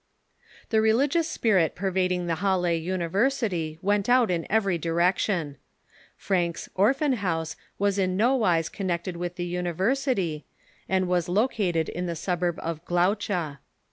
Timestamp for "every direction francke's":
4.51-6.67